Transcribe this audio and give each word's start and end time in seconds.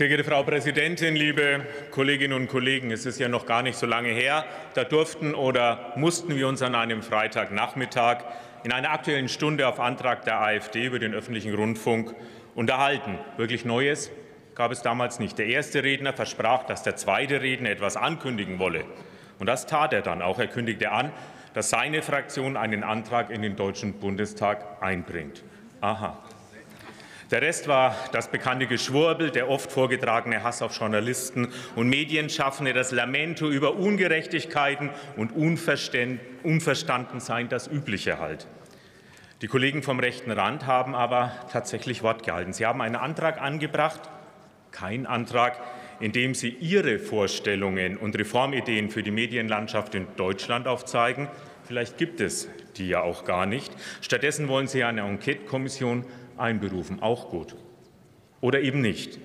Sehr 0.00 0.08
geehrte 0.08 0.24
Frau 0.24 0.42
Präsidentin, 0.42 1.14
liebe 1.14 1.66
Kolleginnen 1.90 2.32
und 2.32 2.48
Kollegen! 2.48 2.90
Es 2.90 3.06
ist 3.06 3.20
ja 3.20 3.28
noch 3.28 3.44
gar 3.44 3.62
nicht 3.62 3.76
so 3.76 3.86
lange 3.86 4.08
her, 4.08 4.44
da 4.72 4.82
durften 4.82 5.34
oder 5.34 5.92
mussten 5.94 6.36
wir 6.36 6.48
uns 6.48 6.62
an 6.62 6.74
einem 6.74 7.02
Freitagnachmittag 7.02 8.24
in 8.64 8.72
einer 8.72 8.92
Aktuellen 8.92 9.28
Stunde 9.28 9.68
auf 9.68 9.78
Antrag 9.78 10.24
der 10.24 10.40
AfD 10.40 10.86
über 10.86 10.98
den 10.98 11.12
öffentlichen 11.12 11.54
Rundfunk 11.54 12.14
unterhalten. 12.54 13.18
Wirklich 13.36 13.64
Neues 13.64 14.10
gab 14.54 14.72
es 14.72 14.82
damals 14.82 15.18
nicht. 15.18 15.38
Der 15.38 15.46
erste 15.46 15.84
Redner 15.84 16.12
versprach, 16.12 16.64
dass 16.64 16.82
der 16.82 16.96
zweite 16.96 17.42
Redner 17.42 17.70
etwas 17.70 17.96
ankündigen 17.96 18.58
wolle. 18.58 18.84
Und 19.38 19.48
das 19.48 19.66
tat 19.66 19.92
er 19.92 20.02
dann 20.02 20.22
auch. 20.22 20.38
Er 20.38 20.48
kündigte 20.48 20.92
an, 20.92 21.12
dass 21.54 21.70
seine 21.70 22.02
Fraktion 22.02 22.56
einen 22.56 22.84
Antrag 22.84 23.30
in 23.30 23.42
den 23.42 23.56
Deutschen 23.56 23.94
Bundestag 23.94 24.80
einbringt. 24.80 25.42
Aha. 25.80 26.16
Der 27.30 27.42
Rest 27.42 27.68
war 27.68 27.94
das 28.10 28.28
bekannte 28.28 28.66
Geschwurbel, 28.66 29.30
der 29.30 29.48
oft 29.48 29.70
vorgetragene 29.70 30.42
Hass 30.42 30.62
auf 30.62 30.76
Journalisten 30.76 31.52
und 31.76 31.88
Medienschaffende, 31.88 32.72
das 32.72 32.90
Lamento 32.90 33.48
über 33.48 33.76
Ungerechtigkeiten 33.76 34.90
und 35.16 35.30
Unverstandensein, 35.32 37.48
das 37.48 37.68
Übliche 37.68 38.18
halt. 38.18 38.48
Die 39.42 39.46
Kollegen 39.46 39.84
vom 39.84 40.00
rechten 40.00 40.32
Rand 40.32 40.66
haben 40.66 40.96
aber 40.96 41.30
tatsächlich 41.52 42.02
Wort 42.02 42.24
gehalten. 42.24 42.52
Sie 42.52 42.66
haben 42.66 42.80
einen 42.80 42.96
Antrag 42.96 43.40
angebracht, 43.40 44.00
kein 44.72 45.06
Antrag, 45.06 45.56
in 46.00 46.12
dem 46.12 46.34
sie 46.34 46.48
ihre 46.48 46.98
Vorstellungen 46.98 47.96
und 47.96 48.18
Reformideen 48.18 48.90
für 48.90 49.02
die 49.02 49.10
Medienlandschaft 49.10 49.94
in 49.94 50.06
Deutschland 50.16 50.66
aufzeigen. 50.66 51.28
Vielleicht 51.64 51.98
gibt 51.98 52.20
es 52.20 52.48
die 52.76 52.88
ja 52.88 53.02
auch 53.02 53.24
gar 53.24 53.46
nicht. 53.46 53.72
Stattdessen 54.00 54.48
wollen 54.48 54.66
sie 54.66 54.82
eine 54.84 55.02
Enquete-Kommission 55.02 56.04
einberufen. 56.36 57.02
Auch 57.02 57.28
gut. 57.28 57.54
Oder 58.40 58.60
eben 58.60 58.80
nicht. 58.80 59.18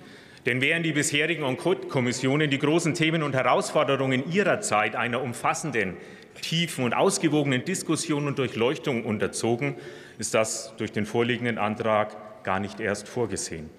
Denn 0.44 0.60
während 0.60 0.86
die 0.86 0.92
bisherigen 0.92 1.42
Enquete-Kommissionen 1.42 2.50
die 2.50 2.58
großen 2.58 2.94
Themen 2.94 3.22
und 3.22 3.34
Herausforderungen 3.34 4.30
ihrer 4.30 4.60
Zeit 4.60 4.94
einer 4.94 5.22
umfassenden, 5.22 5.96
tiefen 6.40 6.84
und 6.84 6.94
ausgewogenen 6.94 7.64
Diskussion 7.64 8.26
und 8.28 8.38
Durchleuchtung 8.38 9.04
unterzogen, 9.04 9.74
ist 10.18 10.34
das 10.34 10.74
durch 10.76 10.92
den 10.92 11.06
vorliegenden 11.06 11.58
Antrag 11.58 12.44
gar 12.44 12.60
nicht 12.60 12.78
erst 12.78 13.08
vorgesehen. 13.08 13.70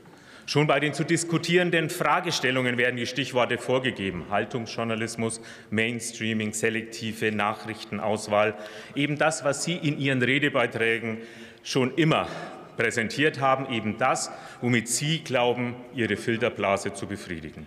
Schon 0.50 0.66
bei 0.66 0.80
den 0.80 0.94
zu 0.94 1.04
diskutierenden 1.04 1.90
Fragestellungen 1.90 2.78
werden 2.78 2.96
die 2.96 3.06
Stichworte 3.06 3.58
vorgegeben. 3.58 4.28
Haltungsjournalismus, 4.30 5.42
Mainstreaming, 5.72 6.54
selektive 6.54 7.34
Nachrichtenauswahl. 7.34 8.56
Eben 8.96 9.18
das, 9.18 9.44
was 9.44 9.66
Sie 9.66 9.76
in 9.76 10.00
Ihren 10.00 10.22
Redebeiträgen 10.24 11.18
schon 11.64 11.94
immer 11.96 12.30
präsentiert 12.78 13.42
haben, 13.42 13.74
eben 13.74 13.98
das, 13.98 14.32
womit 14.62 14.88
Sie 14.88 15.20
glauben, 15.20 15.76
Ihre 15.94 16.16
Filterblase 16.16 16.94
zu 16.94 17.08
befriedigen. 17.08 17.66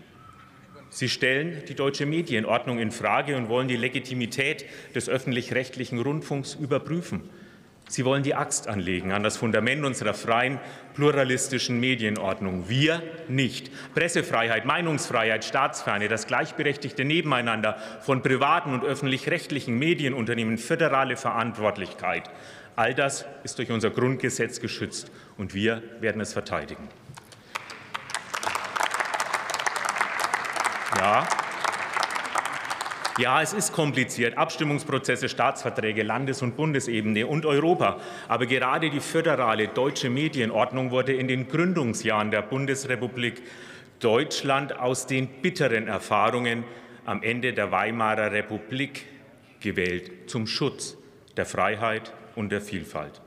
Sie 0.89 1.11
stellen 1.11 1.62
die 1.69 1.75
deutsche 1.75 2.06
Medienordnung 2.06 2.78
in 2.78 2.92
Frage 2.92 3.36
und 3.36 3.51
wollen 3.51 3.69
die 3.69 3.77
Legitimität 3.77 4.64
des 4.95 5.11
öffentlich-rechtlichen 5.11 5.98
Rundfunks 5.98 6.55
überprüfen. 6.55 7.28
Sie 7.91 8.05
wollen 8.05 8.22
die 8.22 8.36
Axt 8.36 8.69
anlegen 8.69 9.10
an 9.10 9.24
das 9.24 9.36
Fundament 9.36 9.84
unserer 9.84 10.14
freien, 10.14 10.60
pluralistischen 10.94 11.80
Medienordnung. 11.80 12.69
Wir 12.69 13.02
nicht. 13.27 13.72
Pressefreiheit, 13.96 14.64
Meinungsfreiheit, 14.64 15.44
Staatsferne, 15.44 16.06
das 16.06 16.28
gleichberechtigte 16.28 17.05
Nebeneinander 17.05 17.78
von 18.00 18.22
privaten 18.22 18.72
und 18.74 18.84
öffentlich-rechtlichen 18.84 19.77
Medienunternehmen, 19.77 20.56
föderale 20.56 21.16
Verantwortlichkeit. 21.16 22.30
All 22.77 22.94
das 22.94 23.24
ist 23.42 23.58
durch 23.58 23.72
unser 23.72 23.91
Grundgesetz 23.91 24.61
geschützt, 24.61 25.11
und 25.36 25.52
wir 25.52 25.83
werden 25.98 26.20
es 26.20 26.33
verteidigen. 26.33 26.89
Ja, 30.96 31.27
ja, 33.20 33.42
es 33.42 33.53
ist 33.53 33.73
kompliziert. 33.73 34.36
Abstimmungsprozesse, 34.39 35.29
Staatsverträge, 35.29 36.03
Landes- 36.03 36.42
und 36.42 36.57
Bundesebene 36.57 37.27
und 37.27 37.47
Europa. 37.47 38.01
Aber 38.29 38.47
gerade 38.47 38.91
die 38.91 39.01
föderale 39.01 39.69
deutsche 39.69 40.11
Medienordnung 40.11 40.91
wurde 40.91 41.13
in 41.13 41.29
den 41.29 41.48
Gründungsjahren 41.48 42.30
der 42.30 42.42
Bundesrepublik 42.42 43.42
Deutschland 44.01 44.79
aus 44.79 45.07
den 45.07 45.29
bitteren 45.29 45.86
Erfahrungen 45.86 46.64
am 47.05 47.23
Ende 47.23 47.53
der 47.53 47.70
Weimarer 47.70 48.33
Republik 48.33 49.07
gewählt 49.61 50.30
zum 50.30 50.47
Schutz 50.47 50.97
der 51.36 51.45
Freiheit 51.45 52.13
und 52.35 52.51
der 52.51 52.61
Vielfalt. 52.61 53.20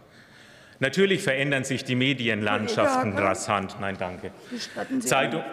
Natürlich 0.80 1.22
verändern 1.22 1.64
sich 1.64 1.84
die 1.84 1.96
Medienlandschaften 1.96 3.18
rasant. 3.18 3.78
Nein, 3.80 3.96
danke. 3.98 4.32
Zeitung 5.00 5.44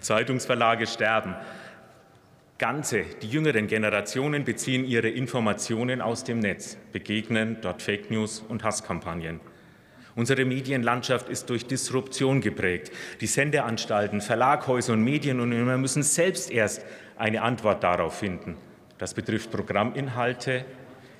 Zeitungsverlage 0.00 0.86
sterben. 0.86 1.34
Ganze, 2.62 3.02
die 3.20 3.26
jüngeren 3.26 3.66
Generationen 3.66 4.44
beziehen 4.44 4.84
ihre 4.84 5.08
Informationen 5.08 6.00
aus 6.00 6.22
dem 6.22 6.38
Netz, 6.38 6.78
begegnen 6.92 7.56
dort 7.60 7.82
Fake 7.82 8.08
News 8.08 8.38
und 8.48 8.62
Hasskampagnen. 8.62 9.40
Unsere 10.14 10.44
Medienlandschaft 10.44 11.28
ist 11.28 11.50
durch 11.50 11.66
Disruption 11.66 12.40
geprägt. 12.40 12.92
Die 13.20 13.26
Sendeanstalten, 13.26 14.20
Verlaghäuser 14.20 14.92
und 14.92 15.02
Medienunternehmer 15.02 15.76
müssen 15.76 16.04
selbst 16.04 16.52
erst 16.52 16.84
eine 17.16 17.42
Antwort 17.42 17.82
darauf 17.82 18.20
finden. 18.20 18.56
Das 18.96 19.12
betrifft 19.12 19.50
Programminhalte, 19.50 20.64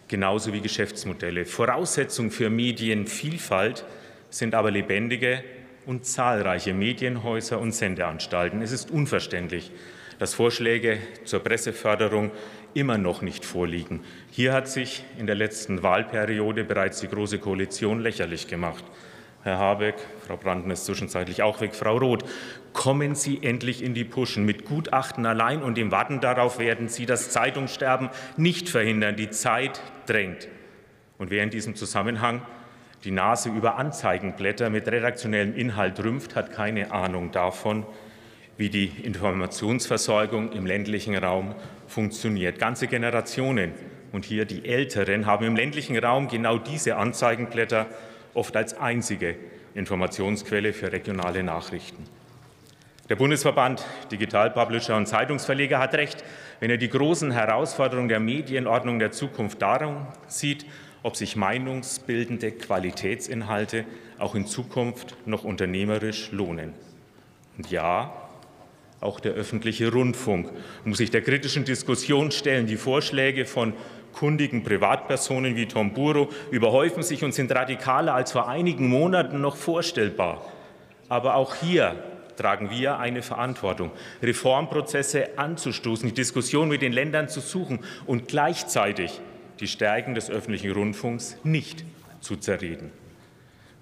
genauso 0.07 0.53
wie 0.53 0.61
Geschäftsmodelle. 0.61 1.45
Voraussetzung 1.45 2.31
für 2.31 2.51
Medienvielfalt 2.51 3.85
sind 4.31 4.55
aber 4.55 4.71
lebendige 4.71 5.43
und 5.87 6.07
zahlreiche 6.07 6.73
Medienhäuser 6.73 7.59
und 7.59 7.73
Sendeanstalten. 7.73 8.63
Es 8.63 8.71
ist 8.71 8.93
unverständlich, 8.93 9.73
dass 10.23 10.35
Vorschläge 10.35 11.01
zur 11.25 11.41
Presseförderung 11.41 12.31
immer 12.75 12.97
noch 12.97 13.23
nicht 13.23 13.45
vorliegen. 13.45 14.05
Hier 14.31 14.53
hat 14.53 14.69
sich 14.69 15.03
in 15.19 15.27
der 15.27 15.35
letzten 15.35 15.83
Wahlperiode 15.83 16.63
bereits 16.63 17.01
die 17.01 17.09
Große 17.09 17.41
Koalition 17.41 17.99
lächerlich 17.99 18.47
gemacht. 18.47 18.85
Herr 19.43 19.59
Habeck, 19.59 19.97
Frau 20.25 20.37
Brandner 20.37 20.75
ist 20.75 20.85
zwischenzeitlich 20.85 21.43
auch 21.43 21.61
weg, 21.61 21.75
Frau 21.75 21.97
Roth, 21.97 22.25
kommen 22.73 23.17
Sie 23.17 23.43
endlich 23.43 23.83
in 23.83 23.95
die 23.95 24.05
Puschen. 24.05 24.45
Mit 24.45 24.65
Gutachten 24.65 25.27
allein 25.27 25.61
und 25.61 25.77
dem 25.77 25.91
Warten 25.91 26.21
darauf 26.21 26.61
werden 26.61 26.87
Sie 26.87 27.05
das 27.05 27.31
Zeitungssterben 27.31 28.09
nicht 28.37 28.69
verhindern. 28.69 29.17
Die 29.17 29.31
Zeit 29.31 29.81
drängt. 30.07 30.47
Und 31.19 31.33
wer 31.33 31.43
in 31.43 31.51
diesem 31.51 31.75
Zusammenhang 31.75 32.43
die 33.03 33.11
Nase 33.11 33.49
über 33.49 33.77
Anzeigenblätter 33.77 34.71
mit 34.71 34.87
redaktionellem 34.87 35.57
Inhalt 35.57 35.99
rümpft, 35.99 36.37
hat 36.37 36.53
keine 36.53 36.93
Ahnung 36.93 37.33
davon, 37.33 37.85
wie 38.63 38.71
die 38.71 38.93
Informationsversorgung 39.03 40.53
im 40.53 40.67
ländlichen 40.67 41.17
Raum 41.17 41.57
funktioniert. 41.89 42.61
Ganze 42.61 42.87
Generationen 42.87 43.73
und 44.13 44.25
hier 44.25 44.45
die 44.45 44.65
Älteren 44.65 45.27
haben 45.27 45.45
im 45.45 45.57
ländlichen 45.57 45.99
Raum 45.99 46.29
genau 46.29 46.59
diese 46.59 46.95
Anzeigenblätter 46.95 47.89
oft 48.35 48.57
als 48.57 48.79
einzige 48.79 49.35
Informationsquelle 49.75 50.73
für 50.73 50.93
regionale 50.93 51.43
Nachrichten. 51.43 52.05
Der 53.09 53.17
Bundesverband 53.17 53.85
Digitalpublisher 54.13 54.97
und 54.97 55.07
Zeitungsverleger 55.09 55.81
hat 55.81 55.95
recht, 55.95 56.23
wenn 56.61 56.71
er 56.71 56.79
die 56.79 56.89
großen 56.89 57.33
Herausforderungen 57.33 58.09
der 58.09 58.21
Medienordnung 58.21 59.01
der 59.01 59.11
Zukunft 59.11 59.61
darum 59.61 60.07
sieht, 60.29 60.67
ob 61.03 61.17
sich 61.17 61.35
meinungsbildende 61.35 62.53
Qualitätsinhalte 62.53 63.87
auch 64.21 64.37
in 64.37 64.47
Zukunft 64.47 65.17
noch 65.27 65.43
unternehmerisch 65.43 66.31
lohnen. 66.31 66.75
Und 67.59 67.69
ja, 67.69 68.22
auch 69.03 69.21
der 69.21 69.33
öffentliche 69.33 69.91
Rundfunk 69.91 70.51
muss 70.85 70.99
sich 70.99 71.11
der 71.11 71.23
kritischen 71.23 71.65
Diskussion 71.65 72.31
stellen. 72.31 72.67
Die 72.67 72.77
Vorschläge 72.77 73.45
von 73.45 73.73
kundigen 74.13 74.63
Privatpersonen 74.63 75.57
wie 75.57 75.67
Tom 75.67 75.93
Buro 75.93 76.29
überhäufen 76.51 77.03
sich 77.03 77.25
und 77.25 77.35
sind 77.35 77.53
radikaler 77.53 78.15
als 78.15 78.33
vor 78.33 78.49
einigen 78.49 78.89
Monaten 78.89 79.41
noch 79.41 79.57
vorstellbar. 79.57 80.45
Aber 81.09 81.35
auch 81.35 81.57
hier 81.57 81.97
tragen 82.37 82.71
wir 82.71 82.99
eine 82.99 83.23
Verantwortung, 83.23 83.91
Reformprozesse 84.23 85.39
anzustoßen, 85.39 86.09
die 86.09 86.15
Diskussion 86.15 86.69
mit 86.69 86.83
den 86.83 86.93
Ländern 86.93 87.29
zu 87.29 87.41
suchen 87.41 87.81
und 88.07 88.29
gleichzeitig 88.29 89.21
die 89.61 89.69
Stärken 89.69 90.15
des 90.15 90.31
öffentlichen 90.31 90.73
Rundfunks 90.73 91.37
nicht 91.45 91.85
zu 92.21 92.37
zerreden. 92.37 92.91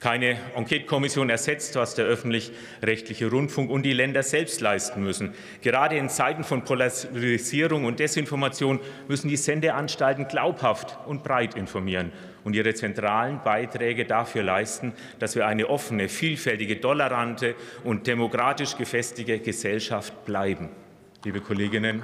Keine 0.01 0.39
Enquete-Kommission 0.57 1.29
ersetzt, 1.29 1.77
was 1.77 1.95
der 1.95 2.07
öffentlich-rechtliche 2.07 3.31
Rundfunk 3.31 3.71
und 3.71 3.83
die 3.83 3.93
Länder 3.93 4.23
selbst 4.23 4.63
leisten 4.63 5.05
müssen. 5.05 5.35
Gerade 5.61 5.99
in 5.99 6.09
Zeiten 6.09 6.43
von 6.43 6.65
Polarisierung 6.65 7.85
und 7.85 8.01
Desinformation 8.01 8.81
müssen 9.09 9.29
die 9.29 9.37
Sendeanstalten 9.37 10.27
glaubhaft 10.27 10.97
und 11.07 11.23
breit 11.23 11.55
informieren 11.55 12.13
und 12.45 12.57
ihre 12.57 12.73
zentralen 12.73 13.41
Beiträge 13.45 14.07
dafür 14.07 14.43
leisten, 14.43 14.95
dass 15.19 15.37
wir 15.37 15.47
eine 15.47 15.69
offene, 15.69 16.09
vielfältige, 16.09 16.81
tolerante 16.81 17.55
und 17.85 18.07
demokratisch 18.07 18.79
gefestigte 18.79 19.39
Gesellschaft 19.41 20.25
bleiben. 20.25 20.71
Liebe 21.25 21.43
Kolleginnen 21.43 22.03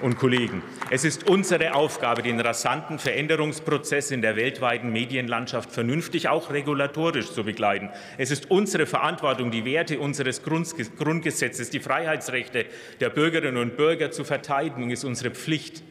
und 0.00 0.18
Kollegen, 0.18 0.62
es 0.90 1.04
ist 1.04 1.28
unsere 1.28 1.74
Aufgabe, 1.74 2.22
den 2.22 2.40
rasanten 2.40 2.98
Veränderungsprozess 2.98 4.10
in 4.10 4.22
der 4.22 4.36
weltweiten 4.36 4.92
Medienlandschaft 4.92 5.72
vernünftig 5.72 6.28
auch 6.28 6.50
regulatorisch 6.52 7.32
zu 7.32 7.44
begleiten. 7.44 7.90
Es 8.18 8.30
ist 8.30 8.50
unsere 8.50 8.86
Verantwortung, 8.86 9.50
die 9.50 9.64
Werte 9.64 9.98
unseres 9.98 10.42
Grundgesetzes, 10.42 11.70
die 11.70 11.80
Freiheitsrechte 11.80 12.66
der 13.00 13.10
Bürgerinnen 13.10 13.56
und 13.56 13.76
Bürger 13.76 14.10
zu 14.10 14.24
verteidigen. 14.24 14.90
Es 14.90 15.00
ist 15.00 15.04
unsere 15.04 15.30
Pflicht, 15.30 15.82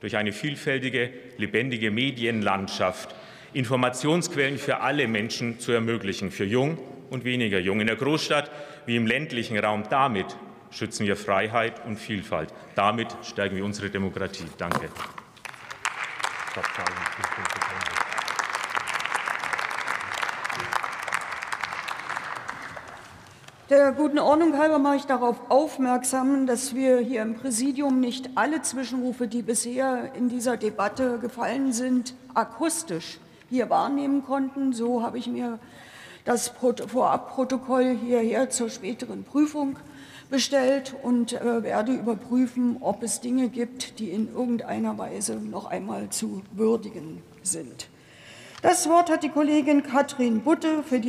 durch 0.00 0.16
eine 0.16 0.32
vielfältige, 0.32 1.10
lebendige 1.38 1.90
Medienlandschaft 1.90 3.14
Informationsquellen 3.54 4.58
für 4.58 4.80
alle 4.80 5.08
Menschen 5.08 5.58
zu 5.58 5.72
ermöglichen, 5.72 6.30
für 6.30 6.44
jung 6.44 6.78
und 7.08 7.24
weniger 7.24 7.58
jung, 7.58 7.80
in 7.80 7.86
der 7.86 7.96
Großstadt 7.96 8.50
wie 8.84 8.96
im 8.96 9.06
ländlichen 9.06 9.58
Raum. 9.58 9.84
Damit 9.88 10.36
schützen 10.76 11.06
wir 11.06 11.16
Freiheit 11.16 11.84
und 11.86 11.96
Vielfalt. 11.96 12.52
Damit 12.74 13.08
stärken 13.22 13.56
wir 13.56 13.64
unsere 13.64 13.88
Demokratie. 13.88 14.44
Danke. 14.58 14.88
Der 23.68 23.92
guten 23.92 24.18
Ordnung 24.18 24.56
halber 24.56 24.78
mache 24.78 24.96
ich 24.96 25.06
darauf 25.06 25.50
aufmerksam, 25.50 26.46
dass 26.46 26.74
wir 26.74 26.98
hier 26.98 27.22
im 27.22 27.34
Präsidium 27.34 27.98
nicht 27.98 28.30
alle 28.36 28.62
Zwischenrufe, 28.62 29.26
die 29.26 29.42
bisher 29.42 30.12
in 30.14 30.28
dieser 30.28 30.56
Debatte 30.56 31.18
gefallen 31.18 31.72
sind, 31.72 32.14
akustisch 32.34 33.18
hier 33.48 33.70
wahrnehmen 33.70 34.24
konnten. 34.24 34.72
So 34.72 35.02
habe 35.02 35.18
ich 35.18 35.26
mir 35.26 35.58
das 36.24 36.48
Vorabprotokoll 36.48 37.96
hierher 37.96 38.50
zur 38.50 38.70
späteren 38.70 39.24
Prüfung 39.24 39.78
bestellt 40.30 40.94
und 41.02 41.32
äh, 41.32 41.62
werde 41.62 41.92
überprüfen, 41.92 42.78
ob 42.80 43.02
es 43.02 43.20
Dinge 43.20 43.48
gibt, 43.48 43.98
die 43.98 44.10
in 44.10 44.32
irgendeiner 44.32 44.98
Weise 44.98 45.36
noch 45.36 45.66
einmal 45.66 46.10
zu 46.10 46.42
würdigen 46.52 47.22
sind. 47.42 47.88
Das 48.62 48.88
Wort 48.88 49.10
hat 49.10 49.22
die 49.22 49.28
Kollegin 49.28 49.82
Katrin 49.82 50.40
Butte 50.40 50.82
für 50.82 50.98
die 50.98 51.04